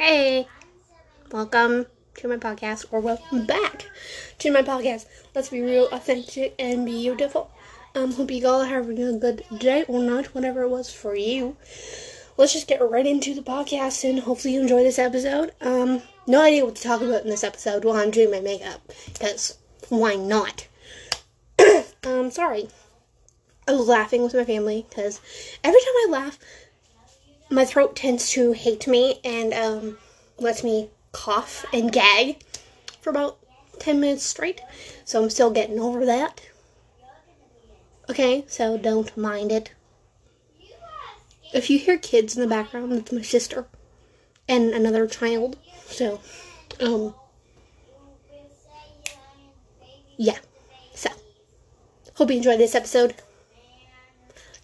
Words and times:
Hey, 0.00 0.46
welcome 1.32 1.86
to 2.18 2.28
my 2.28 2.36
podcast, 2.36 2.84
or 2.92 3.00
welcome 3.00 3.46
back 3.46 3.86
to 4.38 4.52
my 4.52 4.62
podcast. 4.62 5.06
Let's 5.34 5.48
be 5.48 5.60
real, 5.60 5.88
authentic, 5.90 6.54
and 6.56 6.86
beautiful. 6.86 7.50
Um, 7.96 8.12
hope 8.12 8.30
you 8.30 8.46
all 8.46 8.62
are 8.62 8.66
having 8.66 9.02
a 9.02 9.18
good 9.18 9.42
day 9.58 9.84
or 9.88 10.00
not, 10.00 10.26
whatever 10.36 10.62
it 10.62 10.68
was 10.68 10.92
for 10.92 11.16
you. 11.16 11.56
Let's 12.36 12.52
just 12.52 12.68
get 12.68 12.80
right 12.80 13.04
into 13.04 13.34
the 13.34 13.42
podcast, 13.42 14.08
and 14.08 14.20
hopefully 14.20 14.54
you 14.54 14.60
enjoy 14.60 14.84
this 14.84 15.00
episode. 15.00 15.50
Um, 15.60 16.02
no 16.28 16.42
idea 16.42 16.64
what 16.64 16.76
to 16.76 16.82
talk 16.82 17.00
about 17.00 17.24
in 17.24 17.30
this 17.30 17.42
episode 17.42 17.84
while 17.84 17.96
I'm 17.96 18.12
doing 18.12 18.30
my 18.30 18.40
makeup, 18.40 18.80
because 19.12 19.58
why 19.88 20.14
not? 20.14 20.68
um, 22.04 22.30
sorry. 22.30 22.68
I 23.66 23.72
was 23.72 23.88
laughing 23.88 24.22
with 24.22 24.32
my 24.32 24.44
family 24.44 24.86
because 24.88 25.20
every 25.64 25.80
time 25.80 25.94
I 25.94 26.06
laugh, 26.08 26.38
my 27.50 27.64
throat 27.64 27.96
tends 27.96 28.30
to 28.30 28.52
hate 28.52 28.86
me 28.86 29.20
and 29.24 29.52
um, 29.54 29.98
lets 30.38 30.62
me 30.62 30.90
cough 31.12 31.64
and 31.72 31.92
gag 31.92 32.42
for 33.00 33.10
about 33.10 33.38
10 33.78 34.00
minutes 34.00 34.24
straight. 34.24 34.60
So 35.04 35.22
I'm 35.22 35.30
still 35.30 35.50
getting 35.50 35.80
over 35.80 36.04
that. 36.06 36.40
Okay, 38.10 38.44
so 38.48 38.76
don't 38.76 39.14
mind 39.16 39.52
it. 39.52 39.72
If 41.52 41.70
you 41.70 41.78
hear 41.78 41.98
kids 41.98 42.36
in 42.36 42.42
the 42.42 42.48
background, 42.48 42.92
that's 42.92 43.12
my 43.12 43.22
sister 43.22 43.66
and 44.48 44.72
another 44.72 45.06
child. 45.06 45.56
So, 45.86 46.20
um, 46.80 47.14
yeah. 50.16 50.38
So, 50.94 51.10
hope 52.14 52.30
you 52.30 52.36
enjoyed 52.36 52.58
this 52.58 52.74
episode. 52.74 53.14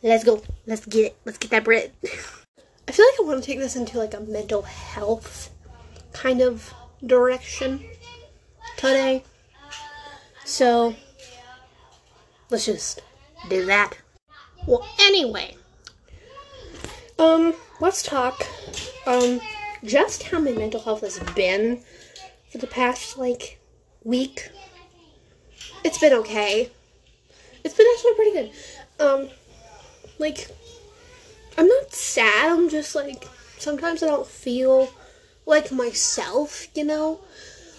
Let's 0.03 0.25
go. 0.25 0.43
Let's 0.67 0.85
get 0.85 1.07
it. 1.07 1.17
Let's 1.25 1.39
get 1.39 1.51
that 1.51 1.65
bread. 1.65 1.93
I 2.87 2.93
feel 2.93 3.07
like 3.07 3.21
I 3.21 3.23
want 3.25 3.43
to 3.43 3.47
take 3.47 3.59
this 3.59 3.77
into 3.77 3.99
like 3.99 4.15
a 4.15 4.21
mental 4.21 4.63
health 4.63 5.51
kind 6.13 6.41
of 6.41 6.73
direction 7.05 7.85
today. 8.77 9.25
So 10.45 10.95
let's 12.51 12.67
just 12.67 13.03
do 13.49 13.65
that. 13.67 13.97
Well, 14.67 14.87
anyway, 15.01 15.57
um, 17.19 17.55
let's 17.81 18.03
talk 18.03 18.47
um 19.07 19.41
just 19.85 20.25
how 20.25 20.41
my 20.41 20.53
mental 20.53 20.81
health 20.81 21.03
has 21.03 21.19
been 21.35 21.81
for 22.51 22.59
the 22.59 22.67
past 22.67 23.19
like 23.19 23.59
week. 24.03 24.51
It's 25.85 25.99
been 25.99 26.13
okay. 26.15 26.71
It's 27.63 27.75
been 27.75 27.87
actually 27.95 28.15
pretty 28.15 28.31
good. 28.33 28.51
Um, 29.01 29.29
like 30.19 30.49
I'm 31.57 31.69
not 31.69 31.93
sad. 31.93 32.51
I'm 32.51 32.69
just 32.69 32.95
like 32.95 33.29
sometimes 33.59 34.03
I 34.03 34.09
don't 34.09 34.27
feel 34.27 34.91
like 35.47 35.71
myself, 35.71 36.67
you 36.75 36.85
know? 36.85 37.21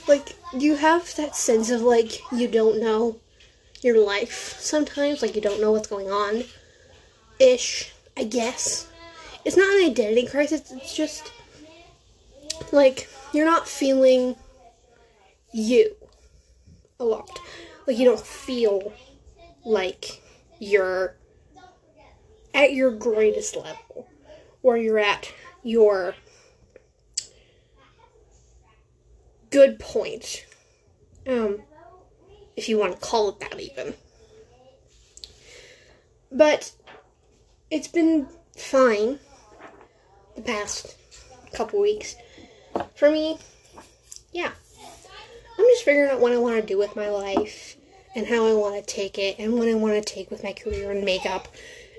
Like 0.07 0.35
you 0.53 0.75
have 0.75 1.15
that 1.15 1.35
sense 1.35 1.69
of 1.69 1.81
like 1.81 2.21
you 2.31 2.47
don't 2.47 2.79
know 2.79 3.19
your 3.81 4.03
life 4.03 4.57
sometimes, 4.59 5.21
like 5.21 5.35
you 5.35 5.41
don't 5.41 5.61
know 5.61 5.71
what's 5.71 5.87
going 5.87 6.09
on 6.09 6.43
ish, 7.39 7.91
I 8.15 8.23
guess. 8.23 8.87
It's 9.43 9.57
not 9.57 9.75
an 9.75 9.89
identity 9.89 10.25
crisis, 10.27 10.71
it's 10.71 10.95
just 10.95 11.31
like 12.71 13.09
you're 13.33 13.45
not 13.45 13.67
feeling 13.67 14.35
you 15.51 15.95
a 16.99 17.03
lot. 17.03 17.39
Like 17.85 17.97
you 17.97 18.05
don't 18.05 18.19
feel 18.19 18.93
like 19.65 20.21
you're 20.59 21.15
at 22.55 22.71
your 22.71 22.89
greatest 22.89 23.55
level, 23.55 24.07
or 24.63 24.77
you're 24.77 24.97
at 24.97 25.31
your 25.61 26.15
good 29.51 29.77
point, 29.77 30.45
um, 31.27 31.61
if 32.55 32.69
you 32.69 32.79
want 32.79 32.93
to 32.93 32.99
call 32.99 33.29
it 33.29 33.39
that, 33.41 33.59
even. 33.59 33.93
But 36.31 36.71
it's 37.69 37.89
been 37.89 38.27
fine 38.57 39.19
the 40.35 40.41
past 40.41 40.95
couple 41.53 41.81
weeks. 41.81 42.15
For 42.95 43.11
me, 43.11 43.37
yeah. 44.31 44.51
I'm 45.57 45.65
just 45.65 45.83
figuring 45.83 46.11
out 46.11 46.19
what 46.19 46.31
I 46.31 46.37
want 46.37 46.55
to 46.59 46.65
do 46.65 46.77
with 46.77 46.95
my 46.95 47.09
life 47.09 47.77
and 48.15 48.25
how 48.27 48.45
I 48.47 48.53
want 48.53 48.75
to 48.75 48.93
take 48.93 49.17
it 49.17 49.37
and 49.39 49.53
what 49.57 49.67
I 49.67 49.73
want 49.73 49.93
to 49.93 50.01
take 50.01 50.31
with 50.31 50.43
my 50.43 50.53
career 50.53 50.91
and 50.91 51.03
makeup 51.03 51.49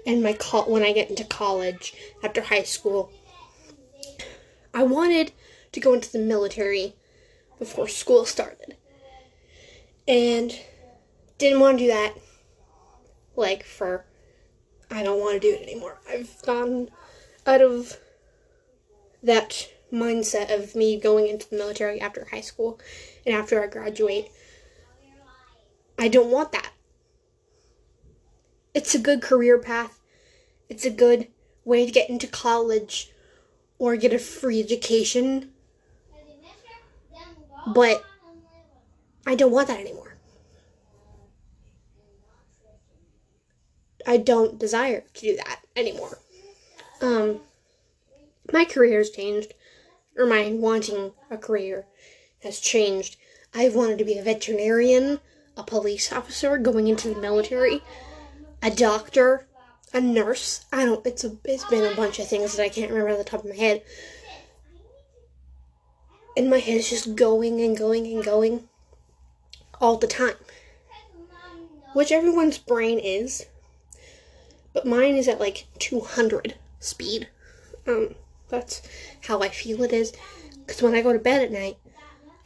and 0.06 0.22
my 0.22 0.32
call 0.32 0.70
when 0.70 0.84
I 0.84 0.92
get 0.92 1.10
into 1.10 1.24
college 1.24 1.92
after 2.22 2.40
high 2.40 2.62
school. 2.62 3.12
I 4.72 4.84
wanted 4.84 5.32
to 5.72 5.80
go 5.80 5.92
into 5.92 6.10
the 6.10 6.18
military 6.18 6.94
before 7.58 7.88
school 7.88 8.24
started. 8.24 8.76
And 10.06 10.58
didn't 11.38 11.60
want 11.60 11.78
to 11.78 11.84
do 11.84 11.88
that 11.88 12.14
like 13.34 13.64
for 13.64 14.04
I 14.90 15.02
don't 15.02 15.20
want 15.20 15.34
to 15.34 15.40
do 15.40 15.54
it 15.54 15.62
anymore. 15.62 15.98
I've 16.08 16.40
gone 16.42 16.90
out 17.46 17.60
of 17.60 17.98
that 19.22 19.68
mindset 19.92 20.54
of 20.54 20.74
me 20.74 20.98
going 20.98 21.26
into 21.26 21.48
the 21.50 21.56
military 21.56 22.00
after 22.00 22.26
high 22.30 22.40
school 22.40 22.78
and 23.24 23.34
after 23.34 23.62
I 23.62 23.66
graduate. 23.66 24.30
I 25.98 26.08
don't 26.08 26.30
want 26.30 26.52
that. 26.52 26.70
It's 28.76 28.94
a 28.94 28.98
good 28.98 29.22
career 29.22 29.58
path. 29.58 29.98
It's 30.68 30.84
a 30.84 30.90
good 30.90 31.28
way 31.64 31.86
to 31.86 31.90
get 31.90 32.10
into 32.10 32.26
college 32.26 33.10
or 33.78 33.96
get 33.96 34.12
a 34.12 34.18
free 34.18 34.60
education. 34.60 35.52
But 37.66 38.04
I 39.26 39.34
don't 39.34 39.50
want 39.50 39.68
that 39.68 39.80
anymore. 39.80 40.18
I 44.06 44.18
don't 44.18 44.58
desire 44.58 45.04
to 45.14 45.20
do 45.22 45.36
that 45.36 45.62
anymore. 45.74 46.18
Um, 47.00 47.40
my 48.52 48.66
career 48.66 48.98
has 48.98 49.08
changed, 49.08 49.54
or 50.18 50.26
my 50.26 50.52
wanting 50.52 51.12
a 51.30 51.38
career 51.38 51.86
has 52.42 52.60
changed. 52.60 53.16
I've 53.54 53.74
wanted 53.74 53.96
to 53.96 54.04
be 54.04 54.18
a 54.18 54.22
veterinarian, 54.22 55.20
a 55.56 55.62
police 55.62 56.12
officer, 56.12 56.58
going 56.58 56.88
into 56.88 57.08
the 57.14 57.18
military, 57.22 57.80
a 58.66 58.70
doctor, 58.70 59.46
a 59.94 60.00
nurse. 60.00 60.64
I 60.72 60.84
don't. 60.84 61.06
It's 61.06 61.22
a. 61.22 61.36
It's 61.44 61.64
been 61.66 61.90
a 61.90 61.94
bunch 61.94 62.18
of 62.18 62.26
things 62.26 62.56
that 62.56 62.64
I 62.64 62.68
can't 62.68 62.90
remember 62.90 63.12
on 63.12 63.18
the 63.18 63.24
top 63.24 63.44
of 63.44 63.50
my 63.50 63.54
head. 63.54 63.82
And 66.36 66.50
my 66.50 66.58
head 66.58 66.78
is 66.78 66.90
just 66.90 67.14
going 67.14 67.60
and 67.60 67.78
going 67.78 68.06
and 68.08 68.24
going 68.24 68.68
all 69.80 69.96
the 69.96 70.08
time. 70.08 70.34
Which 71.92 72.10
everyone's 72.10 72.58
brain 72.58 72.98
is. 72.98 73.46
But 74.72 74.84
mine 74.84 75.14
is 75.14 75.28
at 75.28 75.40
like 75.40 75.66
200 75.78 76.56
speed. 76.80 77.28
Um, 77.86 78.16
that's 78.48 78.82
how 79.22 79.40
I 79.42 79.48
feel 79.48 79.82
it 79.84 79.92
is. 79.92 80.12
Because 80.66 80.82
when 80.82 80.94
I 80.94 81.02
go 81.02 81.12
to 81.12 81.20
bed 81.20 81.40
at 81.40 81.52
night, 81.52 81.78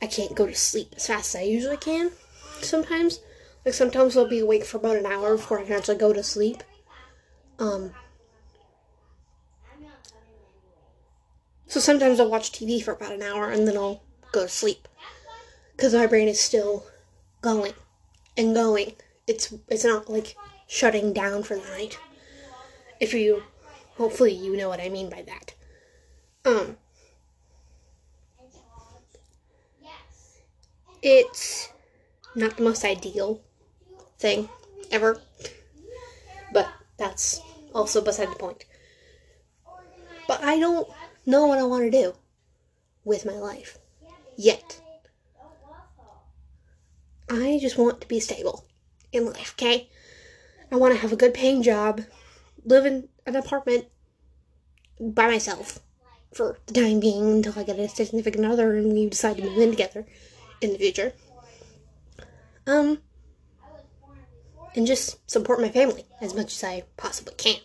I 0.03 0.07
can't 0.07 0.37
go 0.37 0.47
to 0.47 0.55
sleep 0.55 0.93
as 0.97 1.07
fast 1.07 1.35
as 1.35 1.41
I 1.41 1.45
usually 1.45 1.79
can. 1.79 2.13
Sometimes. 2.61 3.21
Like 3.65 3.75
sometimes 3.75 4.17
I'll 4.17 4.27
be 4.29 4.41
awake 4.41 4.65
for 4.65 4.79
about 4.79 4.97
an 4.97 5.07
hour 5.07 5.37
before 5.37 5.61
I 5.61 5.65
can 5.65 5.75
actually 5.75 5.99
go 5.99 6.13
to 6.13 6.23
sleep. 6.23 6.63
Um, 7.59 7.93
so 11.67 11.79
sometimes 11.79 12.19
I'll 12.19 12.31
watch 12.31 12.53
TV 12.53 12.83
for 12.83 12.93
about 12.93 13.13
an 13.13 13.23
hour 13.23 13.51
and 13.51 13.69
then 13.69 13.77
I'll 13.77 14.03
go 14.33 14.43
to 14.43 14.49
sleep 14.49 14.89
because 15.77 15.93
my 15.95 16.07
brain 16.07 16.27
is 16.29 16.41
still 16.41 16.87
going 17.43 17.75
and 18.37 18.55
going. 18.55 18.95
It's 19.27 19.53
it's 19.69 19.85
not 19.85 20.09
like 20.09 20.37
shutting 20.67 21.13
down 21.13 21.43
for 21.43 21.57
the 21.57 21.69
night. 21.69 21.99
If 22.99 23.13
you, 23.15 23.43
hopefully, 23.97 24.33
you 24.33 24.57
know 24.57 24.69
what 24.69 24.81
I 24.81 24.89
mean 24.89 25.11
by 25.11 25.23
that. 25.23 25.55
Um, 26.45 26.77
it's 31.03 31.71
not 32.35 32.57
the 32.57 32.63
most 32.63 32.85
ideal 32.85 33.41
thing 34.21 34.49
ever, 34.91 35.21
but 36.53 36.69
that's 36.99 37.41
also 37.75 38.01
beside 38.01 38.31
the 38.31 38.37
point. 38.37 38.65
But 40.29 40.45
I 40.45 40.61
don't 40.61 40.89
know 41.27 41.47
what 41.47 41.59
I 41.59 41.65
want 41.65 41.85
to 41.85 41.91
do 41.91 42.15
with 43.05 43.25
my 43.25 43.33
life 43.33 43.79
yet. 44.37 44.81
I 47.31 47.59
just 47.61 47.79
want 47.79 48.01
to 48.01 48.09
be 48.09 48.21
stable 48.21 48.65
in 49.13 49.25
life, 49.25 49.55
okay? 49.57 49.89
I 50.71 50.77
want 50.77 50.95
to 50.95 51.01
have 51.01 51.13
a 51.13 51.17
good 51.17 51.35
paying 51.35 51.63
job, 51.63 52.03
live 52.65 52.87
in 52.87 53.09
an 53.27 53.37
apartment 53.37 53.87
by 55.01 55.29
myself 55.29 55.81
for 56.33 56.59
the 56.67 56.75
time 56.75 57.01
being 57.01 57.37
until 57.37 57.59
I 57.59 57.63
get 57.63 57.79
a 57.79 57.89
significant 57.89 58.45
other 58.45 58.77
and 58.77 58.93
we 58.93 59.09
decide 59.09 59.39
to 59.39 59.43
move 59.43 59.59
in 59.59 59.71
together 59.71 60.07
in 60.61 60.73
the 60.73 60.79
future. 60.79 61.13
Um, 62.67 62.99
and 64.75 64.87
just 64.87 65.19
support 65.31 65.61
my 65.61 65.69
family 65.69 66.05
as 66.21 66.35
much 66.35 66.53
as 66.55 66.65
I 66.65 66.85
possibly 66.97 67.35
can. 67.35 67.61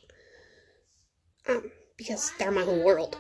Um, 1.48 1.72
because 1.98 2.32
they're 2.38 2.52
my 2.52 2.64
whole 2.64 2.84
world. 2.84 3.18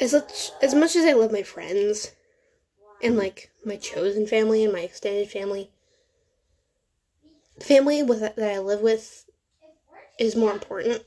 as 0.00 0.12
much, 0.12 0.50
as 0.60 0.74
much 0.74 0.96
as 0.96 1.04
I 1.04 1.12
love 1.12 1.32
my 1.32 1.42
friends 1.42 2.12
and 3.02 3.16
like 3.16 3.50
my 3.64 3.76
chosen 3.76 4.26
family 4.26 4.64
and 4.64 4.72
my 4.72 4.80
extended 4.80 5.30
family, 5.30 5.70
the 7.58 7.64
family 7.64 8.02
with 8.02 8.20
that 8.20 8.38
I 8.38 8.58
live 8.58 8.80
with 8.80 9.26
is 10.18 10.36
more 10.36 10.52
important. 10.52 11.02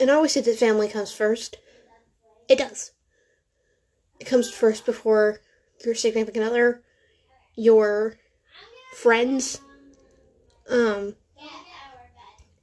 And 0.00 0.10
I 0.10 0.14
always 0.14 0.32
say 0.32 0.40
that 0.40 0.58
family 0.58 0.88
comes 0.88 1.12
first. 1.12 1.56
It 2.48 2.58
does. 2.58 2.92
It 4.20 4.24
comes 4.24 4.50
first 4.50 4.86
before 4.86 5.40
your 5.84 5.94
significant 5.94 6.44
other, 6.44 6.82
your 7.56 8.16
friends, 8.94 9.60
um, 10.68 11.16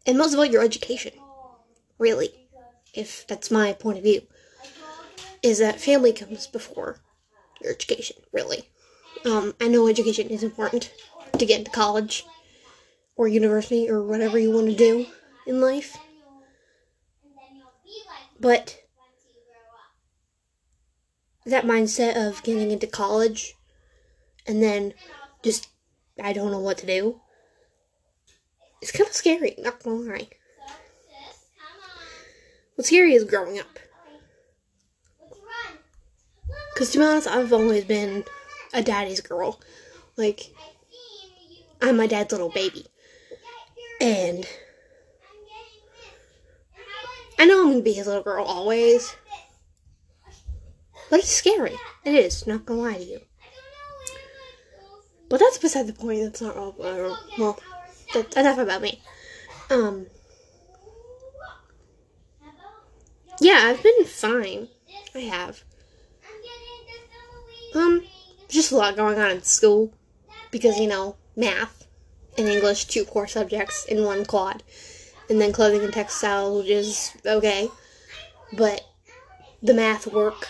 and 0.06 0.18
most 0.18 0.34
of 0.34 0.40
all, 0.40 0.46
your 0.46 0.64
education. 0.64 1.12
Really, 2.00 2.30
if 2.94 3.28
that's 3.28 3.52
my 3.52 3.74
point 3.74 3.98
of 3.98 4.04
view, 4.04 4.24
is 5.44 5.60
that 5.60 5.80
family 5.80 6.14
comes 6.14 6.48
before 6.48 7.00
your 7.62 7.72
education. 7.72 8.18
Really, 8.32 8.70
um, 9.26 9.54
I 9.62 9.68
know 9.68 9.88
education 9.88 10.30
is 10.30 10.44
important 10.44 10.92
to 11.38 11.46
get 11.46 11.60
into 11.60 11.72
college 11.72 12.26
or 13.16 13.28
university 13.28 13.90
or 13.90 14.02
whatever 14.04 14.40
you 14.40 14.52
want 14.52 14.68
to 14.68 14.76
do 14.76 15.06
in 15.46 15.62
life, 15.62 15.98
but 18.40 18.82
that 21.46 21.66
mindset 21.66 22.16
of 22.16 22.44
getting 22.44 22.72
into 22.72 22.88
college 22.88 23.56
and 24.46 24.62
then 24.62 24.94
just 25.44 25.68
I 26.20 26.34
don't 26.34 26.52
know 26.52 26.60
what 26.60 26.78
to 26.80 26.86
do. 26.86 27.22
It's 28.82 28.92
kind 28.92 29.08
of 29.08 29.16
scary, 29.16 29.56
not 29.60 29.84
gonna 29.84 29.98
lie. 29.98 30.30
What's 32.76 32.90
scary 32.90 33.14
is 33.14 33.24
growing 33.24 33.60
up. 33.60 33.80
Because 36.74 36.92
to 36.92 37.00
be 37.00 37.06
honest, 37.06 37.28
I've 37.28 37.54
always 37.54 37.86
been 37.86 38.24
a 38.74 38.82
daddy's 38.82 39.22
girl. 39.22 39.60
Like, 40.18 40.54
I'm 41.82 41.98
my 41.98 42.08
dad's 42.08 42.32
little 42.32 42.50
baby. 42.50 42.88
And 44.00 44.48
I 47.38 47.46
know 47.46 47.62
I'm 47.62 47.72
gonna 47.72 47.84
be 47.84 47.94
his 47.94 48.08
little 48.08 48.24
girl 48.24 48.46
always. 48.46 49.16
But 51.10 51.20
it's 51.20 51.30
scary. 51.30 51.78
It 52.06 52.16
is, 52.16 52.48
not 52.48 52.66
gonna 52.66 52.82
lie 52.82 52.98
to 52.98 53.04
you. 53.04 53.22
But 55.32 55.40
that's 55.40 55.58
beside 55.58 55.88
the 55.88 55.94
point. 55.94 56.24
That's 56.24 56.42
not 56.42 56.58
all. 56.58 56.76
Uh, 56.78 57.16
well, 57.40 57.58
that's 58.14 58.36
enough 58.36 58.58
about 58.58 58.82
me. 58.82 59.02
Um. 59.70 60.08
Yeah, 63.40 63.62
I've 63.64 63.82
been 63.82 64.04
fine. 64.04 64.68
I 65.16 65.20
have. 65.20 65.64
Um, 67.74 68.04
just 68.50 68.74
a 68.74 68.76
lot 68.76 68.98
going 68.98 69.18
on 69.20 69.32
in 69.32 69.42
school 69.44 69.94
because 70.52 70.78
you 70.78 70.88
know 70.88 71.16
math 71.38 71.88
and 72.38 72.50
English, 72.50 72.86
two 72.86 73.06
core 73.06 73.26
subjects 73.26 73.86
in 73.86 74.04
one 74.04 74.26
quad, 74.26 74.64
and 75.30 75.40
then 75.40 75.54
clothing 75.54 75.82
and 75.82 75.94
textiles, 75.94 76.64
which 76.64 76.72
is 76.72 77.16
okay, 77.26 77.70
but 78.52 78.82
the 79.64 79.74
math 79.74 80.08
work 80.08 80.50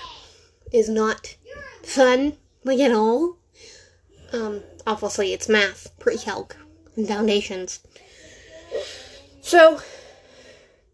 is 0.74 0.90
not 0.90 1.36
fun 1.84 2.38
like 2.64 2.80
at 2.80 2.92
all. 2.92 3.38
Um, 4.34 4.64
obviously 4.88 5.34
it's 5.34 5.50
math, 5.50 5.92
pre-calc, 6.00 6.56
and 6.96 7.08
foundations. 7.08 7.80
So 9.42 9.82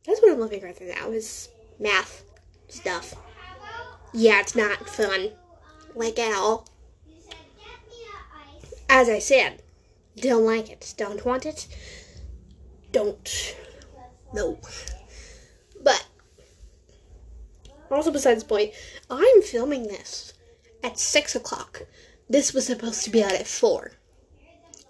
that's 0.05 0.21
what 0.21 0.31
I'm 0.31 0.39
looking 0.39 0.63
right 0.63 0.79
now 0.81 1.11
is 1.11 1.49
math 1.79 2.23
stuff. 2.67 3.13
Yeah, 4.13 4.39
it's 4.39 4.55
not 4.55 4.89
fun 4.89 5.31
like 5.93 6.17
at 6.17 6.33
all. 6.35 6.67
As 8.89 9.09
I 9.09 9.19
said, 9.19 9.61
don't 10.15 10.45
like 10.45 10.69
it, 10.69 10.93
don't 10.97 11.23
want 11.25 11.45
it, 11.45 11.67
don't. 12.91 13.55
No. 14.33 14.57
But 15.83 16.07
also 17.91 18.11
besides 18.11 18.43
the 18.43 18.49
point, 18.49 18.73
I'm 19.09 19.41
filming 19.41 19.83
this 19.83 20.33
at 20.83 20.97
six 20.97 21.35
o'clock. 21.35 21.83
This 22.29 22.53
was 22.53 22.65
supposed 22.65 23.03
to 23.03 23.09
be 23.09 23.23
out 23.23 23.33
at 23.33 23.47
four. 23.47 23.93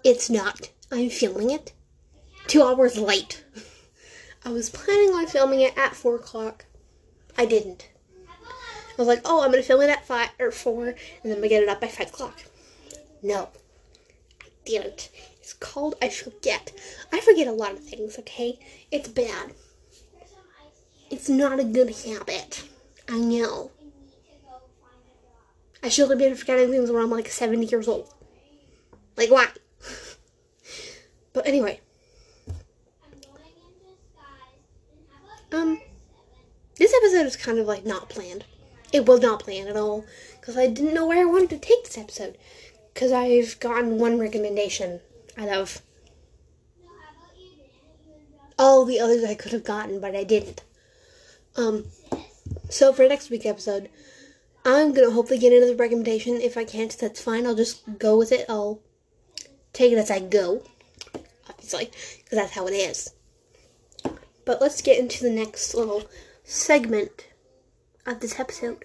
It's 0.04 0.28
not. 0.28 0.70
I'm 0.90 1.10
filming 1.10 1.50
it 1.50 1.72
two 2.48 2.62
hours 2.62 2.98
late. 2.98 3.44
I 4.44 4.50
was 4.50 4.70
planning 4.70 5.10
on 5.10 5.26
filming 5.26 5.60
it 5.60 5.76
at 5.76 5.94
four 5.94 6.16
o'clock. 6.16 6.64
I 7.36 7.46
didn't. 7.46 7.90
I 8.26 8.94
was 8.96 9.06
like, 9.06 9.20
oh, 9.24 9.42
I'm 9.42 9.52
gonna 9.52 9.62
film 9.62 9.82
it 9.82 9.90
at 9.90 10.06
five 10.06 10.30
or 10.40 10.50
four, 10.50 10.86
and 10.88 10.96
then 11.22 11.32
I'm 11.32 11.38
gonna 11.38 11.48
get 11.48 11.62
it 11.62 11.68
up 11.68 11.80
by 11.80 11.86
five 11.86 12.08
o'clock. 12.08 12.42
No, 13.22 13.50
I 14.42 14.46
didn't. 14.64 15.10
It's 15.38 15.52
called 15.52 15.94
I 16.02 16.08
forget. 16.08 16.72
I 17.12 17.20
forget 17.20 17.46
a 17.46 17.52
lot 17.52 17.72
of 17.72 17.80
things. 17.80 18.18
Okay, 18.18 18.58
it's 18.90 19.08
bad. 19.08 19.52
It's 21.10 21.28
not 21.28 21.60
a 21.60 21.64
good 21.64 21.94
habit. 21.94 22.64
I 23.08 23.18
know. 23.18 23.70
I 25.82 25.88
should 25.88 26.10
have 26.10 26.18
been 26.18 26.34
forgetting 26.34 26.70
things 26.70 26.90
when 26.90 27.02
I'm 27.02 27.10
like 27.10 27.28
70 27.28 27.66
years 27.66 27.88
old. 27.88 28.12
Like, 29.16 29.30
why? 29.30 29.46
but 31.32 31.46
anyway. 31.46 31.80
Um, 35.50 35.80
this 36.76 36.92
episode 37.02 37.26
is 37.26 37.36
kind 37.36 37.58
of 37.58 37.66
like 37.66 37.86
not 37.86 38.08
planned. 38.08 38.44
It 38.92 39.06
was 39.06 39.20
not 39.20 39.40
planned 39.40 39.68
at 39.68 39.76
all 39.76 40.04
because 40.40 40.56
I 40.56 40.66
didn't 40.66 40.94
know 40.94 41.06
where 41.06 41.20
I 41.20 41.24
wanted 41.24 41.50
to 41.50 41.58
take 41.58 41.84
this 41.84 41.98
episode. 41.98 42.36
Because 42.92 43.12
I've 43.12 43.58
gotten 43.60 43.98
one 43.98 44.18
recommendation 44.18 45.00
out 45.36 45.48
of 45.48 45.82
all 48.58 48.84
the 48.84 48.98
others 48.98 49.24
I 49.24 49.34
could 49.34 49.52
have 49.52 49.64
gotten, 49.64 50.00
but 50.00 50.16
I 50.16 50.24
didn't. 50.24 50.62
Um, 51.56 51.84
so 52.68 52.92
for 52.92 53.06
next 53.06 53.30
week's 53.30 53.46
episode, 53.46 53.88
I'm 54.64 54.92
gonna 54.92 55.10
hopefully 55.10 55.38
get 55.38 55.52
another 55.52 55.76
recommendation. 55.76 56.40
If 56.40 56.56
I 56.56 56.64
can't, 56.64 56.96
that's 56.98 57.22
fine. 57.22 57.46
I'll 57.46 57.54
just 57.54 57.82
go 57.98 58.18
with 58.18 58.32
it. 58.32 58.46
I'll 58.48 58.80
take 59.72 59.92
it 59.92 59.98
as 59.98 60.10
I 60.10 60.18
go, 60.20 60.62
obviously, 61.48 61.86
because 61.86 62.38
that's 62.38 62.52
how 62.52 62.66
it 62.66 62.72
is. 62.72 63.14
But 64.44 64.60
let's 64.60 64.82
get 64.82 64.98
into 64.98 65.22
the 65.22 65.30
next 65.30 65.74
little 65.74 66.04
segment 66.44 67.28
of 68.06 68.20
this 68.20 68.38
episode. 68.40 68.84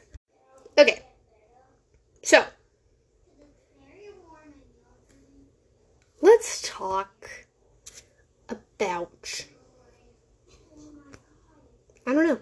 Okay, 0.78 1.02
so 2.22 2.44
let's 6.22 6.62
talk 6.68 7.46
about. 8.50 9.48
I 12.06 12.14
don't 12.14 12.28
know. 12.28 12.40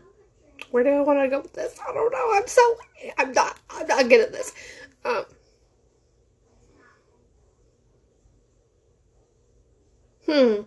Where 0.72 0.84
do 0.84 0.90
I 0.90 1.01
want 1.01 1.20
to 1.20 1.28
go 1.28 1.42
with 1.42 1.54
this? 1.54 1.78
I 1.88 1.94
don't 1.94 2.12
know. 2.12 2.32
I'm 2.34 2.48
so 2.48 2.78
I'm 3.18 3.34
not 3.34 3.58
I'm 3.70 3.88
not 3.88 4.10
good 4.10 4.22
at 4.22 4.32
this. 4.32 4.54
Um 5.06 5.25
Hmm. 10.25 10.62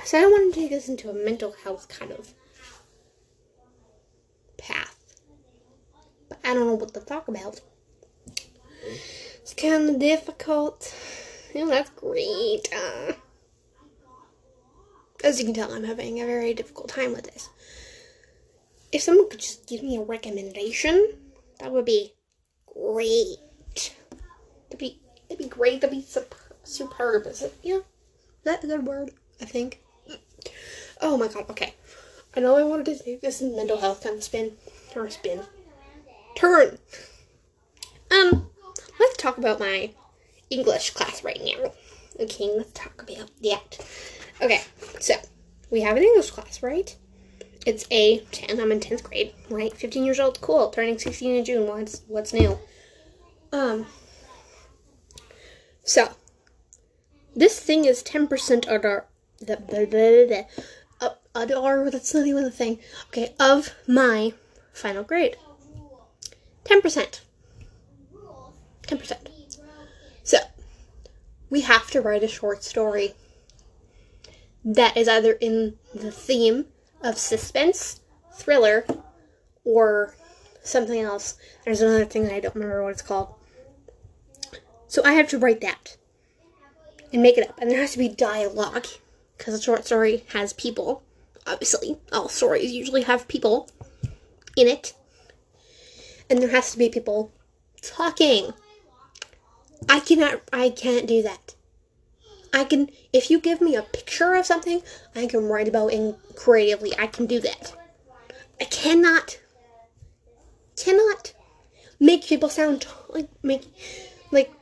I 0.00 0.04
said 0.04 0.24
I 0.24 0.26
want 0.26 0.52
to 0.52 0.60
take 0.60 0.70
this 0.70 0.88
into 0.88 1.08
a 1.08 1.12
mental 1.12 1.54
health 1.62 1.88
kind 1.88 2.10
of 2.10 2.34
path. 4.56 5.20
But 6.28 6.38
I 6.44 6.54
don't 6.54 6.66
know 6.66 6.74
what 6.74 6.92
to 6.94 7.00
talk 7.00 7.28
about. 7.28 7.60
It's 8.82 9.54
kind 9.54 9.88
of 9.88 9.98
difficult. 10.00 10.92
Oh, 11.54 11.68
that's 11.68 11.90
great. 11.90 12.68
Uh, 12.74 13.12
as 15.22 15.38
you 15.38 15.44
can 15.44 15.54
tell, 15.54 15.72
I'm 15.72 15.84
having 15.84 16.20
a 16.20 16.26
very 16.26 16.52
difficult 16.52 16.88
time 16.88 17.12
with 17.12 17.24
this 17.32 17.48
if 18.94 19.02
someone 19.02 19.28
could 19.28 19.40
just 19.40 19.66
give 19.66 19.82
me 19.82 19.96
a 19.96 20.02
recommendation, 20.02 21.14
that 21.58 21.72
would 21.72 21.84
be 21.84 22.14
great. 22.72 23.94
That'd 24.70 24.78
be 24.78 25.00
that'd 25.28 25.38
be 25.38 25.48
great. 25.48 25.80
That'd 25.80 25.98
be 25.98 26.02
superb. 26.02 26.54
superb. 26.62 27.26
Is 27.26 27.42
it? 27.42 27.54
Yeah, 27.60 27.78
is 27.78 27.82
that 28.44 28.62
a 28.62 28.68
good 28.68 28.86
word? 28.86 29.10
I 29.42 29.46
think. 29.46 29.82
Oh 31.00 31.16
my 31.16 31.26
god. 31.26 31.50
Okay, 31.50 31.74
I 32.36 32.40
know 32.40 32.56
I 32.56 32.62
wanted 32.62 32.86
to 32.86 33.02
take 33.02 33.20
this 33.20 33.42
mental 33.42 33.78
health 33.78 34.04
kind 34.04 34.16
of 34.16 34.22
spin 34.22 34.52
or 34.94 35.10
spin 35.10 35.42
turn. 36.36 36.78
Um, 38.12 38.48
let's 39.00 39.16
talk 39.16 39.38
about 39.38 39.58
my 39.58 39.90
English 40.50 40.90
class 40.90 41.24
right 41.24 41.40
now. 41.44 41.72
Okay, 42.20 42.48
let's 42.56 42.70
talk 42.72 43.02
about 43.02 43.28
that. 43.42 43.78
Okay, 44.40 44.62
so 45.00 45.14
we 45.68 45.80
have 45.80 45.96
an 45.96 46.04
English 46.04 46.30
class, 46.30 46.62
right? 46.62 46.94
It's 47.66 47.86
a 47.90 48.18
10. 48.18 48.60
I'm 48.60 48.72
in 48.72 48.80
10th 48.80 49.02
grade, 49.04 49.32
right? 49.48 49.74
15 49.74 50.04
years 50.04 50.20
old. 50.20 50.40
Cool. 50.40 50.70
Turning 50.70 50.98
16 50.98 51.36
in 51.36 51.44
June. 51.44 51.66
What's 51.66 52.02
what's 52.08 52.32
new? 52.32 52.58
Um. 53.52 53.86
So, 55.84 56.14
this 57.36 57.60
thing 57.60 57.84
is 57.84 58.02
10% 58.02 58.66
under 58.68 59.04
the, 59.38 59.56
the, 59.56 59.86
the, 59.86 60.26
the 60.26 60.46
uh, 61.00 61.10
adore, 61.34 61.90
that's 61.90 62.14
not 62.14 62.26
even 62.26 62.44
a 62.44 62.50
thing. 62.50 62.78
Okay, 63.08 63.34
of 63.38 63.74
my 63.86 64.32
final 64.72 65.02
grade. 65.02 65.36
10%. 66.64 67.20
10%. 68.82 69.16
So, 70.22 70.38
we 71.50 71.60
have 71.60 71.90
to 71.90 72.00
write 72.00 72.22
a 72.22 72.28
short 72.28 72.64
story 72.64 73.14
that 74.64 74.96
is 74.96 75.06
either 75.06 75.32
in 75.32 75.76
the 75.94 76.10
theme 76.10 76.66
of 77.02 77.18
suspense, 77.18 78.00
thriller, 78.34 78.86
or 79.64 80.14
something 80.62 81.00
else. 81.00 81.36
There's 81.64 81.80
another 81.80 82.04
thing 82.04 82.24
that 82.24 82.34
I 82.34 82.40
don't 82.40 82.54
remember 82.54 82.82
what 82.82 82.92
it's 82.92 83.02
called. 83.02 83.34
So 84.88 85.02
I 85.04 85.12
have 85.12 85.28
to 85.28 85.38
write 85.38 85.60
that 85.60 85.96
and 87.12 87.22
make 87.22 87.38
it 87.38 87.48
up. 87.48 87.58
And 87.60 87.70
there 87.70 87.80
has 87.80 87.92
to 87.92 87.98
be 87.98 88.08
dialogue 88.08 88.86
because 89.36 89.54
a 89.54 89.62
short 89.62 89.84
story 89.84 90.24
has 90.32 90.52
people. 90.52 91.02
Obviously, 91.46 91.98
all 92.12 92.28
stories 92.28 92.72
usually 92.72 93.02
have 93.02 93.28
people 93.28 93.68
in 94.56 94.66
it. 94.66 94.94
And 96.30 96.40
there 96.40 96.50
has 96.50 96.72
to 96.72 96.78
be 96.78 96.88
people 96.88 97.32
talking. 97.82 98.52
I 99.88 100.00
cannot 100.00 100.42
I 100.52 100.70
can't 100.70 101.06
do 101.06 101.22
that. 101.22 101.54
I 102.54 102.62
can 102.64 102.88
if 103.12 103.30
you 103.30 103.40
give 103.40 103.60
me 103.60 103.74
a 103.74 103.82
picture 103.82 104.32
of 104.34 104.46
something, 104.46 104.80
I 105.14 105.26
can 105.26 105.48
write 105.48 105.66
about 105.66 105.92
it 105.92 106.16
creatively. 106.36 106.92
I 106.96 107.08
can 107.08 107.26
do 107.26 107.40
that. 107.40 107.74
I 108.60 108.64
cannot 108.64 109.40
cannot 110.76 111.34
make 111.98 112.24
people 112.24 112.48
sound 112.48 112.86
like 113.08 113.28
make 113.42 113.64
like 114.30 114.52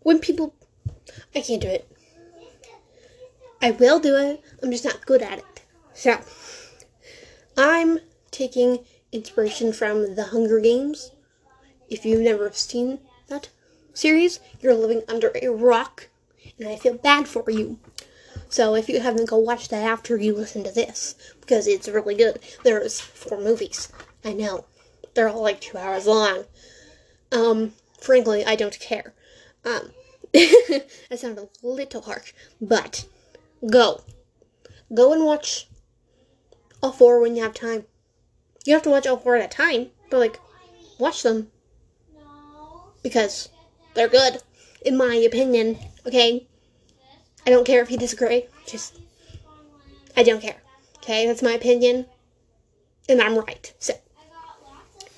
when 0.00 0.18
people 0.18 0.54
I 1.34 1.40
can't 1.40 1.62
do 1.62 1.68
it. 1.68 1.88
I 3.62 3.70
will 3.70 4.00
do 4.00 4.16
it. 4.16 4.42
I'm 4.62 4.72
just 4.72 4.84
not 4.84 5.06
good 5.06 5.22
at 5.22 5.38
it. 5.38 5.62
So 5.94 6.18
I'm 7.56 8.00
taking 8.32 8.84
inspiration 9.12 9.72
from 9.72 10.16
The 10.16 10.24
Hunger 10.24 10.58
Games. 10.58 11.12
If 11.88 12.04
you've 12.04 12.22
never 12.22 12.50
seen 12.52 12.98
that 13.28 13.48
series, 13.94 14.40
you're 14.60 14.74
living 14.74 15.02
under 15.08 15.30
a 15.40 15.48
rock, 15.48 16.08
and 16.58 16.68
I 16.68 16.76
feel 16.76 16.94
bad 16.94 17.28
for 17.28 17.48
you. 17.50 17.78
So 18.48 18.74
if 18.74 18.88
you 18.88 19.00
haven't, 19.00 19.28
go 19.28 19.36
watch 19.38 19.68
that 19.68 19.84
after 19.84 20.16
you 20.16 20.34
listen 20.34 20.64
to 20.64 20.70
this 20.70 21.14
because 21.40 21.66
it's 21.66 21.88
really 21.88 22.14
good. 22.14 22.38
There's 22.62 23.00
four 23.00 23.40
movies. 23.40 23.92
I 24.24 24.32
know 24.32 24.64
they're 25.14 25.28
all 25.28 25.42
like 25.42 25.60
two 25.60 25.78
hours 25.78 26.06
long. 26.06 26.44
Um, 27.32 27.72
frankly, 28.00 28.44
I 28.44 28.54
don't 28.54 28.78
care. 28.78 29.14
Um, 29.64 29.90
that 30.32 31.16
sounded 31.16 31.48
a 31.62 31.66
little 31.66 32.02
harsh, 32.02 32.32
but 32.60 33.06
go, 33.70 34.02
go 34.94 35.12
and 35.12 35.24
watch 35.24 35.68
all 36.82 36.92
four 36.92 37.20
when 37.20 37.34
you 37.36 37.42
have 37.42 37.54
time. 37.54 37.84
You 38.64 38.74
have 38.74 38.82
to 38.82 38.90
watch 38.90 39.06
all 39.06 39.16
four 39.16 39.36
at 39.36 39.44
a 39.44 39.48
time, 39.48 39.90
but 40.10 40.18
like, 40.18 40.40
watch 40.98 41.22
them 41.22 41.50
because 43.02 43.48
they're 43.94 44.08
good, 44.08 44.42
in 44.84 44.96
my 44.96 45.14
opinion. 45.14 45.78
Okay, 46.06 46.46
I 47.46 47.50
don't 47.50 47.66
care 47.66 47.82
if 47.82 47.90
you 47.90 47.96
disagree. 47.96 48.46
Just, 48.66 48.98
I 50.16 50.22
don't 50.22 50.40
care. 50.40 50.56
Okay, 50.98 51.26
that's 51.26 51.42
my 51.42 51.52
opinion, 51.52 52.06
and 53.08 53.20
I'm 53.20 53.36
right. 53.36 53.72
So, 53.78 53.94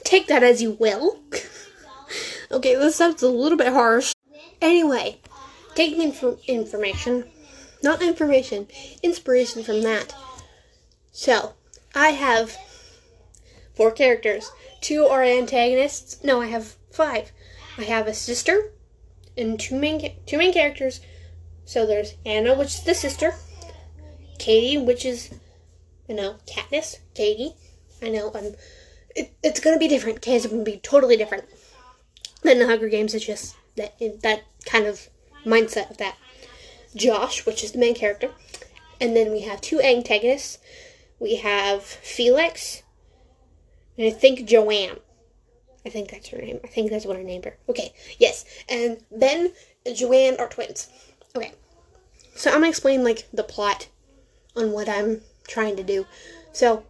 take 0.05 0.26
that 0.28 0.43
as 0.43 0.62
you 0.62 0.73
will. 0.73 1.21
okay, 2.50 2.75
this 2.75 2.97
sounds 2.97 3.23
a 3.23 3.28
little 3.28 3.59
bit 3.59 3.73
harsh. 3.73 4.12
Anyway, 4.61 5.19
taking 5.75 6.02
inf- 6.02 6.45
information, 6.47 7.25
not 7.83 8.02
information, 8.02 8.69
inspiration 9.02 9.62
from 9.62 9.83
that. 9.83 10.14
So, 11.12 11.55
I 11.95 12.11
have 12.11 12.57
four 13.75 13.90
characters. 13.90 14.50
Two 14.81 15.07
are 15.07 15.23
antagonists. 15.23 16.23
No, 16.23 16.40
I 16.40 16.47
have 16.47 16.76
five. 16.90 17.33
I 17.78 17.85
have 17.85 18.07
a 18.07 18.14
sister 18.14 18.73
and 19.37 19.59
two 19.59 19.78
main 19.78 20.12
two 20.26 20.38
main 20.38 20.52
characters. 20.52 21.00
So 21.64 21.87
there's 21.87 22.14
Anna, 22.25 22.55
which 22.55 22.69
is 22.69 22.83
the 22.83 22.95
sister. 22.95 23.35
Katie, 24.38 24.78
which 24.78 25.05
is 25.05 25.31
you 26.09 26.14
know 26.14 26.37
Katniss. 26.47 26.97
Katie. 27.14 27.55
I 28.02 28.11
know. 28.11 28.31
I'm. 28.35 28.55
It, 29.14 29.35
it's 29.43 29.61
gonna 29.61 29.78
be 29.78 29.88
different. 29.88 30.19
Okay, 30.19 30.37
it's 30.37 30.47
gonna 30.47 30.62
be 30.62 30.78
totally 30.78 31.16
different 31.16 31.45
than 32.43 32.59
the 32.59 32.66
Hunger 32.66 32.88
Games. 32.88 33.14
It's 33.14 33.26
just 33.26 33.57
that 33.76 33.99
that 34.23 34.45
kind 34.64 34.87
of 34.87 35.09
mindset 35.45 35.90
of 35.90 35.99
that. 35.99 36.16
Josh, 36.95 37.45
which 37.45 37.62
is 37.62 37.73
the 37.73 37.78
main 37.78 37.95
character, 37.95 38.31
and 39.00 39.14
then 39.14 39.31
we 39.31 39.43
have 39.43 39.61
two 39.61 39.81
antagonists. 39.81 40.59
We 41.19 41.37
have 41.37 41.83
Felix, 41.83 42.83
and 43.99 44.07
I 44.07 44.11
think 44.11 44.47
Joanne. 44.49 44.99
I 45.87 45.88
think 45.88 46.11
that's 46.11 46.28
her 46.28 46.38
name. 46.38 46.59
I 46.64 46.66
think 46.66 46.90
that's 46.90 47.07
what 47.07 47.16
I 47.16 47.23
named 47.23 47.45
her. 47.45 47.57
Okay, 47.69 47.95
yes. 48.19 48.45
And 48.69 48.99
Ben 49.12 49.52
and 49.87 49.97
Joanne 49.97 50.37
are 50.40 50.49
twins. 50.49 50.88
Okay. 51.37 51.52
So 52.35 52.50
I'm 52.50 52.57
gonna 52.57 52.69
explain 52.69 53.05
like 53.05 53.28
the 53.33 53.45
plot 53.45 53.87
on 54.57 54.73
what 54.73 54.88
I'm 54.88 55.21
trying 55.47 55.76
to 55.76 55.85
do. 55.85 56.05
So 56.52 56.85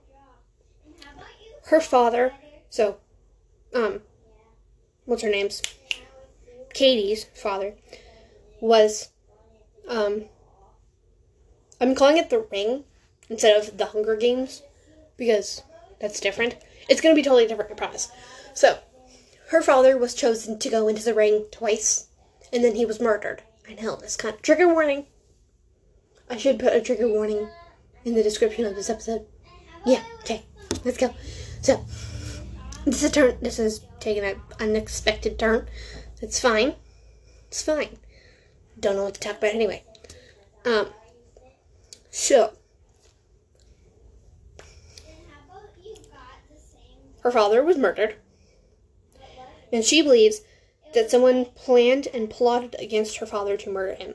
her 1.67 1.81
father, 1.81 2.33
so 2.71 2.97
um 3.75 4.01
what's 5.05 5.23
her 5.23 5.31
name's? 5.31 5.63
Katie's 6.73 7.25
father 7.25 7.75
was 8.61 9.11
um 9.89 10.25
I'm 11.81 11.95
calling 11.95 12.17
it 12.17 12.31
the 12.31 12.47
ring 12.51 12.85
instead 13.29 13.57
of 13.61 13.77
the 13.77 13.87
Hunger 13.87 14.17
Games 14.17 14.63
because 15.19 15.63
that's 16.01 16.19
different. 16.19 16.57
It's 16.89 17.03
gonna 17.03 17.15
be 17.15 17.23
totally 17.23 17.47
different, 17.47 17.71
I 17.71 17.75
promise. 17.75 18.11
So, 18.57 18.79
her 19.49 19.61
father 19.61 19.99
was 19.99 20.15
chosen 20.15 20.59
to 20.59 20.71
go 20.71 20.89
into 20.89 21.05
the 21.05 21.13
ring 21.13 21.45
twice, 21.53 22.09
and 22.51 22.65
then 22.65 22.75
he 22.75 22.87
was 22.87 22.99
murdered. 22.99 23.43
I 23.69 23.75
know, 23.75 23.97
this 23.97 24.17
kind 24.17 24.35
of 24.35 24.41
trigger 24.41 24.67
warning. 24.67 25.05
I 26.31 26.39
should 26.39 26.59
put 26.59 26.75
a 26.75 26.81
trigger 26.81 27.07
warning 27.07 27.51
in 28.07 28.15
the 28.15 28.23
description 28.23 28.65
of 28.65 28.75
this 28.75 28.89
episode. 28.89 29.27
Yeah, 29.85 30.03
okay, 30.21 30.47
let's 30.87 30.97
go. 30.97 31.15
So, 31.61 31.85
this 32.87 33.03
is 33.03 33.11
turn. 33.11 33.37
This 33.43 33.59
is 33.59 33.83
taking 34.01 34.25
an 34.25 34.41
unexpected 34.59 35.39
turn. 35.39 35.69
It's 36.23 36.41
fine. 36.41 36.77
It's 37.49 37.63
fine. 37.63 37.99
Don't 38.81 38.97
know 38.97 39.05
what 39.05 39.15
to 39.15 39.21
talk 39.21 39.37
about 39.37 39.55
anyway. 39.55 39.85
Um. 40.65 40.89
So, 42.11 42.55
her 47.21 47.31
father 47.31 47.63
was 47.63 47.77
murdered, 47.77 48.17
and 49.73 49.85
she 49.85 50.03
believes 50.03 50.43
that 50.95 51.11
someone 51.11 51.45
planned 51.45 52.09
and 52.15 52.31
plotted 52.31 52.77
against 52.79 53.19
her 53.19 53.27
father 53.27 53.57
to 53.57 53.71
murder 53.71 53.95
him. 53.95 54.15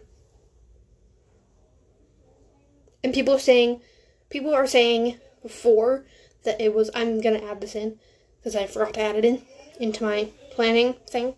And 3.03 3.13
people 3.13 3.35
are 3.35 3.39
saying, 3.39 3.81
people 4.29 4.53
are 4.53 4.67
saying 4.67 5.19
before 5.41 6.05
that 6.43 6.61
it 6.61 6.73
was. 6.73 6.89
I'm 6.93 7.21
gonna 7.21 7.43
add 7.43 7.61
this 7.61 7.75
in 7.75 7.99
because 8.37 8.55
I 8.55 8.67
forgot 8.67 8.93
to 8.95 9.01
add 9.01 9.15
it 9.15 9.25
in 9.25 9.43
into 9.79 10.03
my 10.03 10.29
planning 10.51 10.93
thing. 11.07 11.35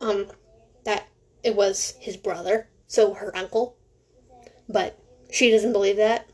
Um, 0.00 0.26
that 0.84 1.08
it 1.42 1.54
was 1.54 1.94
his 2.00 2.16
brother, 2.16 2.68
so 2.86 3.14
her 3.14 3.36
uncle, 3.36 3.76
but 4.68 4.98
she 5.30 5.50
doesn't 5.50 5.72
believe 5.72 5.96
that. 5.96 6.28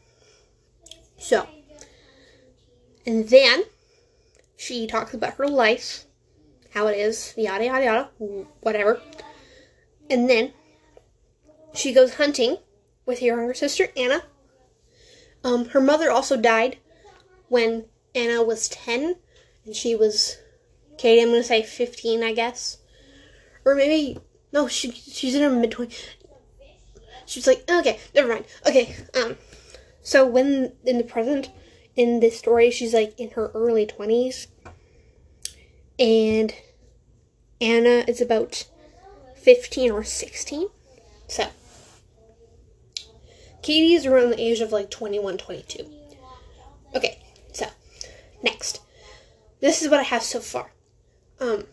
So, 1.18 1.46
and 3.06 3.28
then 3.28 3.64
she 4.56 4.86
talks 4.86 5.12
about 5.12 5.34
her 5.34 5.48
life, 5.48 6.04
how 6.74 6.86
it 6.86 6.98
is, 6.98 7.34
yada 7.36 7.64
yada 7.64 7.84
yada, 7.84 8.08
whatever. 8.60 9.00
And 10.10 10.28
then 10.28 10.52
she 11.74 11.92
goes 11.92 12.14
hunting 12.14 12.58
with 13.06 13.20
her 13.20 13.26
younger 13.26 13.54
sister 13.54 13.88
Anna. 13.96 14.24
Um, 15.44 15.66
her 15.66 15.80
mother 15.80 16.10
also 16.10 16.36
died 16.36 16.78
when 17.48 17.86
Anna 18.14 18.42
was 18.42 18.68
ten, 18.68 19.16
and 19.64 19.74
she 19.74 19.94
was, 19.94 20.38
Katie, 20.96 21.22
I'm 21.22 21.28
gonna 21.28 21.42
say 21.42 21.62
fifteen, 21.62 22.22
I 22.22 22.32
guess, 22.32 22.78
or 23.64 23.74
maybe 23.74 24.18
no, 24.52 24.66
she 24.66 24.90
she's 24.90 25.34
in 25.34 25.42
her 25.42 25.50
mid 25.50 25.70
twenties. 25.70 26.02
She's 27.26 27.46
like, 27.46 27.64
okay, 27.70 27.98
never 28.14 28.28
mind. 28.28 28.46
Okay, 28.66 28.96
um, 29.14 29.36
so 30.02 30.26
when 30.26 30.72
in 30.84 30.96
the 30.96 31.04
present, 31.04 31.50
in 31.94 32.20
this 32.20 32.38
story, 32.38 32.70
she's 32.70 32.94
like 32.94 33.18
in 33.20 33.30
her 33.32 33.50
early 33.54 33.86
twenties, 33.86 34.48
and 35.98 36.54
Anna 37.60 38.04
is 38.06 38.20
about 38.20 38.66
fifteen 39.36 39.90
or 39.90 40.04
sixteen. 40.04 40.68
So 41.26 41.48
Katie 43.62 43.94
is 43.94 44.06
around 44.06 44.30
the 44.30 44.40
age 44.40 44.60
of 44.60 44.72
like 44.72 44.90
21, 44.90 45.36
22. 45.36 45.84
Okay, 46.94 47.18
so 47.52 47.66
next. 48.42 48.80
This 49.60 49.82
is 49.82 49.90
what 49.90 50.00
I 50.00 50.04
have 50.04 50.22
so 50.22 50.40
far. 50.40 50.72
Um, 51.40 51.64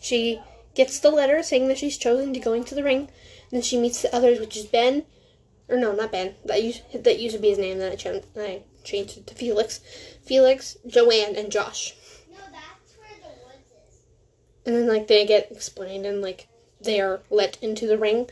she 0.00 0.40
gets 0.74 1.00
the 1.00 1.10
letter 1.10 1.42
saying 1.42 1.68
that 1.68 1.78
she's 1.78 1.98
chosen 1.98 2.32
to 2.32 2.40
go 2.40 2.52
into 2.52 2.74
the 2.74 2.84
ring. 2.84 3.00
And 3.00 3.08
then 3.50 3.62
she 3.62 3.80
meets 3.80 4.02
the 4.02 4.14
others, 4.14 4.38
which 4.38 4.56
is 4.56 4.66
Ben, 4.66 5.04
or 5.68 5.76
no, 5.76 5.92
not 5.92 6.12
Ben. 6.12 6.34
That 6.44 6.62
used 6.62 6.82
that 6.92 7.18
used 7.18 7.34
to 7.34 7.42
be 7.42 7.48
his 7.48 7.58
name. 7.58 7.78
Then 7.78 7.92
I 7.92 8.62
changed 8.84 9.18
it 9.18 9.26
to 9.26 9.34
Felix. 9.34 9.80
Felix, 10.22 10.76
Joanne, 10.86 11.34
and 11.34 11.50
Josh. 11.50 11.94
No, 12.30 12.38
that's 12.52 12.96
where 12.96 13.18
the 13.20 13.44
woods 13.44 13.72
is. 13.88 14.02
And 14.66 14.74
then 14.74 14.86
like 14.86 15.06
they 15.06 15.24
get 15.26 15.50
explained 15.50 16.06
and 16.06 16.20
like 16.20 16.48
they 16.80 17.00
are 17.00 17.20
let 17.30 17.62
into 17.62 17.86
the 17.86 17.98
ring. 17.98 18.28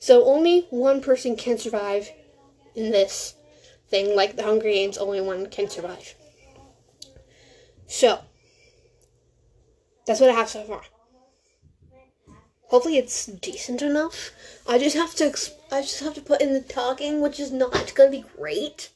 So 0.00 0.24
only 0.24 0.66
one 0.70 1.00
person 1.00 1.36
can 1.36 1.58
survive 1.58 2.10
in 2.74 2.90
this 2.90 3.34
thing. 3.88 4.14
Like 4.14 4.36
the 4.36 4.44
Hunger 4.44 4.70
Games, 4.70 4.98
only 4.98 5.20
one 5.20 5.46
can 5.46 5.68
survive. 5.68 6.14
So 7.86 8.20
that's 10.06 10.20
what 10.20 10.30
I 10.30 10.34
have 10.34 10.48
so 10.48 10.62
far. 10.64 10.82
Hopefully 12.68 12.98
it's 12.98 13.26
decent 13.26 13.80
enough. 13.80 14.30
I 14.68 14.78
just 14.78 14.94
have 14.94 15.14
to 15.16 15.24
ex- 15.24 15.54
I 15.72 15.80
just 15.80 16.00
have 16.00 16.14
to 16.14 16.20
put 16.20 16.42
in 16.42 16.52
the 16.52 16.60
talking, 16.60 17.20
which 17.20 17.40
is 17.40 17.50
not 17.50 17.94
gonna 17.94 18.10
be 18.10 18.24
great. 18.36 18.90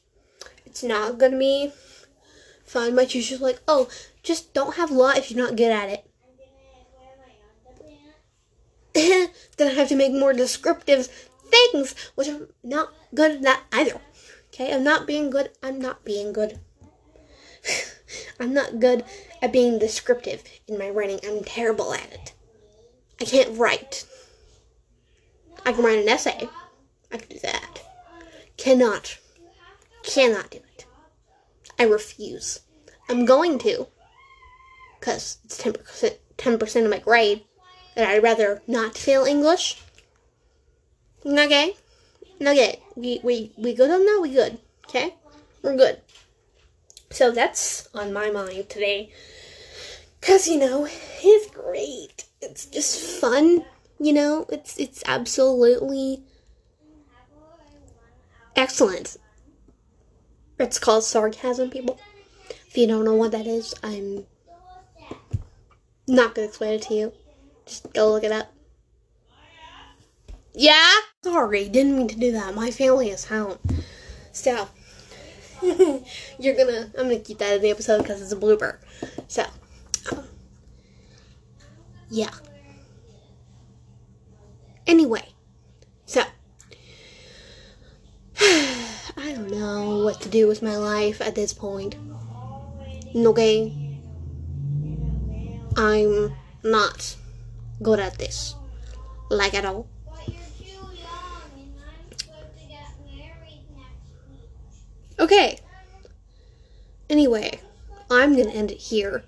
It's 0.65 0.83
not 0.83 1.17
gonna 1.17 1.39
be 1.39 1.71
fun. 2.65 2.95
My 2.95 3.05
teacher's 3.05 3.41
like, 3.41 3.59
oh, 3.67 3.89
just 4.21 4.53
don't 4.53 4.75
have 4.75 4.91
a 4.91 4.93
lot 4.93 5.17
if 5.17 5.31
you're 5.31 5.43
not 5.43 5.55
good 5.55 5.71
at 5.71 5.89
it. 5.89 6.05
Then 9.57 9.67
I 9.67 9.73
have 9.73 9.89
to 9.89 9.95
make 9.95 10.13
more 10.13 10.33
descriptive 10.33 11.07
things, 11.45 11.95
which 12.15 12.27
I'm 12.27 12.47
not 12.63 12.93
good 13.13 13.45
at 13.45 13.61
either. 13.71 13.99
Okay, 14.53 14.73
I'm 14.73 14.83
not 14.83 15.07
being 15.07 15.29
good. 15.29 15.49
I'm 15.63 15.79
not 15.79 16.05
being 16.05 16.31
good. 16.31 16.59
I'm 18.39 18.53
not 18.53 18.79
good 18.79 19.03
at 19.41 19.51
being 19.51 19.79
descriptive 19.79 20.43
in 20.67 20.77
my 20.77 20.89
writing. 20.89 21.19
I'm 21.25 21.43
terrible 21.43 21.93
at 21.93 22.11
it. 22.11 22.33
I 23.19 23.25
can't 23.25 23.57
write. 23.57 24.05
I 25.65 25.73
can 25.73 25.83
write 25.83 25.99
an 25.99 26.09
essay. 26.09 26.49
I 27.11 27.17
can 27.17 27.29
do 27.29 27.39
that. 27.39 27.81
Cannot. 28.57 29.17
Cannot 30.03 30.51
do 30.51 30.57
it. 30.57 30.85
I 31.79 31.83
refuse. 31.83 32.59
I'm 33.09 33.25
going 33.25 33.57
to. 33.59 33.87
Because 34.99 35.37
it's 35.45 35.61
10%, 35.61 36.17
10% 36.37 36.83
of 36.83 36.89
my 36.91 36.99
grade. 36.99 37.45
And 37.95 38.05
I'd 38.05 38.23
rather 38.23 38.61
not 38.67 38.97
fail 38.97 39.25
English. 39.25 39.81
Okay? 41.25 41.75
Okay. 42.41 42.79
We, 42.95 43.19
we, 43.23 43.51
we 43.57 43.73
good 43.73 43.91
on 43.91 44.05
that? 44.05 44.19
We 44.21 44.31
good. 44.31 44.59
Okay? 44.87 45.15
We're 45.61 45.77
good. 45.77 46.01
So 47.11 47.31
that's 47.31 47.87
on 47.93 48.11
my 48.11 48.31
mind 48.31 48.69
today. 48.69 49.11
Cause 50.21 50.47
you 50.47 50.57
know, 50.57 50.87
it's 50.89 51.53
great. 51.53 52.25
It's 52.41 52.65
just 52.65 53.19
fun. 53.19 53.65
You 53.99 54.13
know, 54.13 54.45
it's 54.49 54.79
it's 54.79 55.03
absolutely 55.05 56.23
excellent. 58.55 59.17
It's 60.57 60.79
called 60.79 61.03
sarcasm, 61.03 61.69
people. 61.69 61.99
If 62.67 62.77
you 62.77 62.87
don't 62.87 63.05
know 63.05 63.15
what 63.15 63.31
that 63.33 63.45
is, 63.45 63.73
I'm 63.83 64.25
not 66.07 66.35
gonna 66.35 66.47
explain 66.47 66.73
it 66.73 66.81
to 66.83 66.93
you. 66.93 67.13
Just 67.65 67.93
go 67.93 68.11
look 68.11 68.23
it 68.23 68.31
up. 68.31 68.51
Yeah? 70.53 70.91
Sorry, 71.23 71.69
didn't 71.69 71.97
mean 71.97 72.07
to 72.09 72.15
do 72.15 72.31
that. 72.33 72.53
My 72.53 72.71
family 72.71 73.09
is 73.09 73.25
home. 73.25 73.57
So, 74.31 74.67
you're 75.61 76.55
gonna, 76.55 76.91
I'm 76.97 77.07
gonna 77.07 77.19
keep 77.19 77.39
that 77.39 77.55
in 77.55 77.61
the 77.61 77.69
episode 77.69 77.99
because 77.99 78.21
it's 78.21 78.31
a 78.31 78.35
blooper. 78.35 78.77
So, 79.27 79.45
um, 80.11 80.25
yeah. 82.09 82.31
Anyway, 84.85 85.27
so, 86.05 86.21
I 88.39 88.87
don't 89.17 89.49
know 89.49 90.03
what 90.03 90.21
to 90.21 90.29
do 90.29 90.47
with 90.47 90.61
my 90.61 90.77
life 90.77 91.21
at 91.21 91.35
this 91.35 91.53
point. 91.53 91.95
Okay? 93.15 93.99
I'm 95.75 96.35
not 96.63 97.15
good 97.81 97.99
at 97.99 98.17
this. 98.17 98.55
Like 99.29 99.53
at 99.53 99.65
all. 99.65 99.87
Okay. 105.19 105.59
Anyway, 107.09 107.59
I'm 108.09 108.35
gonna 108.35 108.51
end 108.51 108.71
it 108.71 108.77
here. 108.77 109.23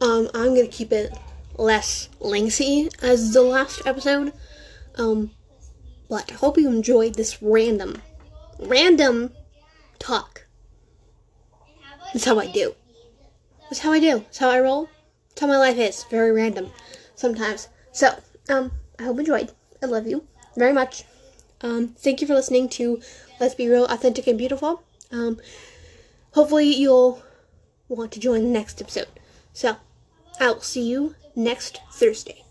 Um, 0.00 0.28
I'm 0.34 0.54
gonna 0.54 0.66
keep 0.66 0.92
it 0.92 1.16
less 1.56 2.08
lengthy 2.20 2.90
as 3.00 3.32
the 3.32 3.42
last 3.42 3.86
episode. 3.86 4.32
Um, 4.96 5.30
but 6.08 6.30
I 6.30 6.34
hope 6.34 6.58
you 6.58 6.68
enjoyed 6.68 7.14
this 7.14 7.42
random, 7.42 8.02
random 8.58 9.32
talk. 9.98 10.46
That's 12.12 12.24
how 12.24 12.38
I 12.38 12.46
do. 12.46 12.74
That's 13.70 13.80
how 13.80 13.92
I 13.92 14.00
do. 14.00 14.18
That's 14.18 14.38
how 14.38 14.50
I 14.50 14.60
roll. 14.60 14.88
That's 15.28 15.40
how 15.40 15.46
my 15.46 15.58
life 15.58 15.78
is. 15.78 16.04
Very 16.04 16.32
random 16.32 16.70
sometimes. 17.16 17.68
So, 17.92 18.14
um, 18.48 18.70
I 18.98 19.02
hope 19.02 19.16
you 19.16 19.20
enjoyed. 19.20 19.52
I 19.82 19.86
love 19.86 20.06
you 20.06 20.24
very 20.56 20.72
much. 20.72 21.04
Um, 21.60 21.88
thank 21.88 22.20
you 22.20 22.26
for 22.26 22.34
listening 22.34 22.68
to 22.70 23.00
Let's 23.40 23.54
Be 23.54 23.68
Real, 23.68 23.86
Authentic, 23.86 24.26
and 24.28 24.38
Beautiful. 24.38 24.82
Um, 25.10 25.40
hopefully 26.32 26.72
you'll 26.72 27.22
want 27.88 28.12
to 28.12 28.20
join 28.20 28.42
the 28.42 28.48
next 28.48 28.80
episode. 28.80 29.08
So, 29.52 29.76
I 30.38 30.48
will 30.50 30.60
see 30.60 30.88
you 30.88 31.16
next 31.34 31.80
Thursday. 31.90 32.45